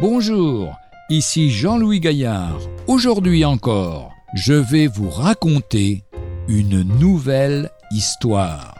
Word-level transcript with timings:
Bonjour, 0.00 0.78
ici 1.10 1.50
Jean-Louis 1.50 2.00
Gaillard. 2.00 2.58
Aujourd'hui 2.86 3.44
encore, 3.44 4.14
je 4.34 4.54
vais 4.54 4.86
vous 4.86 5.10
raconter 5.10 6.04
une 6.48 6.84
nouvelle 6.98 7.68
histoire. 7.90 8.74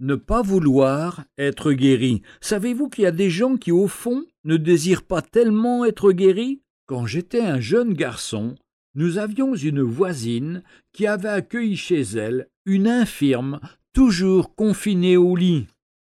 Ne 0.00 0.14
pas 0.14 0.40
vouloir 0.40 1.24
être 1.36 1.72
guéri. 1.72 2.22
Savez-vous 2.40 2.88
qu'il 2.88 3.04
y 3.04 3.06
a 3.06 3.12
des 3.12 3.28
gens 3.28 3.58
qui, 3.58 3.72
au 3.72 3.88
fond, 3.88 4.24
ne 4.44 4.56
désirent 4.56 5.04
pas 5.04 5.20
tellement 5.20 5.84
être 5.84 6.12
guéris? 6.12 6.62
Quand 6.86 7.04
j'étais 7.04 7.42
un 7.42 7.60
jeune 7.60 7.92
garçon, 7.92 8.54
nous 8.94 9.18
avions 9.18 9.54
une 9.54 9.82
voisine 9.82 10.62
qui 10.94 11.06
avait 11.06 11.28
accueilli 11.28 11.76
chez 11.76 12.00
elle 12.00 12.48
une 12.64 12.88
infirme 12.88 13.60
toujours 13.92 14.54
confinée 14.54 15.16
au 15.16 15.36
lit. 15.36 15.66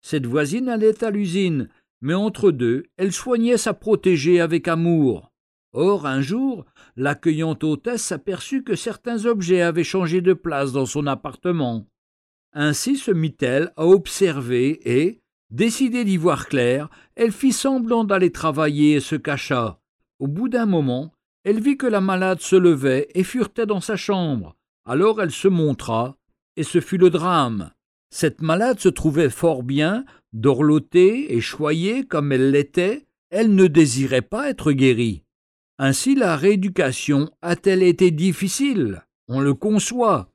Cette 0.02 0.26
voisine 0.26 0.68
allait 0.68 1.02
à 1.02 1.10
l'usine, 1.10 1.68
mais 2.00 2.14
entre 2.14 2.50
deux, 2.50 2.84
elle 2.96 3.12
soignait 3.12 3.56
sa 3.56 3.74
protégée 3.74 4.40
avec 4.40 4.68
amour. 4.68 5.32
Or, 5.72 6.06
un 6.06 6.20
jour, 6.20 6.64
l'accueillante 6.96 7.64
hôtesse 7.64 8.02
s'aperçut 8.02 8.62
que 8.62 8.76
certains 8.76 9.24
objets 9.24 9.62
avaient 9.62 9.82
changé 9.82 10.20
de 10.20 10.32
place 10.32 10.72
dans 10.72 10.86
son 10.86 11.06
appartement. 11.06 11.86
Ainsi 12.52 12.96
se 12.96 13.10
mit-elle 13.10 13.72
à 13.76 13.86
observer 13.86 14.80
et, 14.84 15.20
décidée 15.50 16.04
d'y 16.04 16.16
voir 16.16 16.46
clair, 16.46 16.88
elle 17.16 17.32
fit 17.32 17.52
semblant 17.52 18.04
d'aller 18.04 18.30
travailler 18.30 18.94
et 18.94 19.00
se 19.00 19.16
cacha. 19.16 19.80
Au 20.20 20.28
bout 20.28 20.48
d'un 20.48 20.66
moment, 20.66 21.12
elle 21.42 21.60
vit 21.60 21.76
que 21.76 21.86
la 21.86 22.00
malade 22.00 22.40
se 22.40 22.54
levait 22.54 23.08
et 23.14 23.24
furetait 23.24 23.66
dans 23.66 23.80
sa 23.80 23.96
chambre. 23.96 24.56
Alors 24.84 25.20
elle 25.20 25.32
se 25.32 25.48
montra, 25.48 26.16
et 26.56 26.62
ce 26.62 26.80
fut 26.80 26.98
le 26.98 27.10
drame. 27.10 27.70
Cette 28.10 28.42
malade 28.42 28.78
se 28.78 28.88
trouvait 28.88 29.30
fort 29.30 29.62
bien, 29.62 30.04
dorlotée 30.32 31.34
et 31.34 31.40
choyée 31.40 32.04
comme 32.04 32.32
elle 32.32 32.50
l'était, 32.50 33.06
elle 33.30 33.54
ne 33.54 33.66
désirait 33.66 34.22
pas 34.22 34.50
être 34.50 34.72
guérie. 34.72 35.24
Ainsi 35.78 36.14
la 36.14 36.36
rééducation 36.36 37.30
a-t-elle 37.42 37.82
été 37.82 38.12
difficile? 38.12 39.02
On 39.26 39.40
le 39.40 39.54
conçoit. 39.54 40.30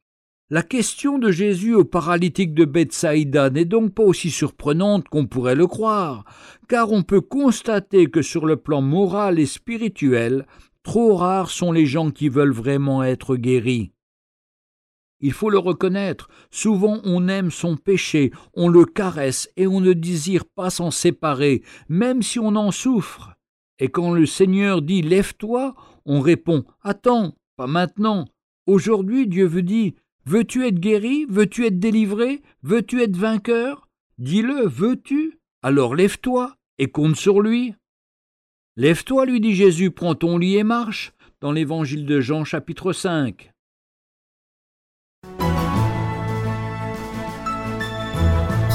La 0.50 0.64
question 0.64 1.20
de 1.20 1.32
Jésus 1.32 1.76
au 1.76 1.86
paralytique 1.86 2.56
de 2.56 2.66
Bethsaïda 2.66 3.52
n'est 3.52 3.66
donc 3.66 3.94
pas 3.94 4.04
aussi 4.04 4.32
surprenante 4.32 5.08
qu'on 5.08 5.28
pourrait 5.28 5.56
le 5.56 5.68
croire, 5.68 6.26
car 6.68 6.92
on 6.92 7.04
peut 7.04 7.22
constater 7.22 8.08
que 8.08 8.24
sur 8.24 8.48
le 8.48 8.58
plan 8.58 8.82
moral 8.82 9.38
et 9.38 9.46
spirituel, 9.46 10.48
trop 10.82 11.16
rares 11.16 11.52
sont 11.52 11.72
les 11.72 11.86
gens 11.86 12.10
qui 12.10 12.30
veulent 12.30 12.52
vraiment 12.52 13.04
être 13.04 13.36
guéris. 13.36 13.92
Il 15.22 15.34
faut 15.34 15.50
le 15.50 15.58
reconnaître, 15.58 16.30
souvent 16.50 17.02
on 17.04 17.28
aime 17.28 17.52
son 17.52 17.76
péché, 17.76 18.32
on 18.54 18.70
le 18.70 18.86
caresse 18.86 19.50
et 19.58 19.68
on 19.68 19.82
ne 19.82 19.94
désire 19.94 20.46
pas 20.46 20.70
s'en 20.70 20.92
séparer, 20.92 21.62
même 21.90 22.22
si 22.22 22.40
on 22.40 22.56
en 22.56 22.72
souffre. 22.72 23.34
Et 23.80 23.90
quand 23.90 24.14
le 24.14 24.26
Seigneur 24.26 24.82
dit 24.82 25.02
Lève-toi, 25.02 25.76
on 26.06 26.22
répond 26.22 26.64
Attends, 26.82 27.36
pas 27.58 27.68
maintenant. 27.68 28.26
Aujourd'hui 28.66 29.28
Dieu 29.28 29.46
veut 29.46 29.64
dire 29.64 29.92
Veux-tu 30.26 30.66
être 30.68 30.80
guéri? 30.80 31.26
Veux-tu 31.28 31.66
être 31.66 31.80
délivré? 31.80 32.42
Veux-tu 32.64 33.02
être 33.02 33.18
vainqueur? 33.18 33.88
Dis-le, 34.18 34.68
veux-tu? 34.68 35.40
Alors 35.62 35.96
lève-toi 35.96 36.56
et 36.78 36.88
compte 36.88 37.16
sur 37.16 37.42
lui. 37.42 37.74
Lève-toi, 38.78 39.26
lui 39.26 39.42
dit 39.42 39.56
Jésus, 39.56 39.92
prends 39.92 40.16
ton 40.16 40.38
lit 40.38 40.56
et 40.56 40.64
marche, 40.64 41.12
dans 41.42 41.52
l'évangile 41.52 42.06
de 42.06 42.22
Jean 42.22 42.46
chapitre 42.46 42.94
5. 42.94 43.52